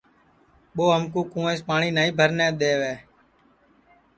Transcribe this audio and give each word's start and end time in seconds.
ٻو 0.75 0.85
ہمکُو 0.93 1.21
کُونٚویس 1.31 1.61
پاٹؔی 1.67 1.89
نائی 1.95 2.11
بھرن 2.17 2.39
دے 2.59 2.71
وے 2.79 2.93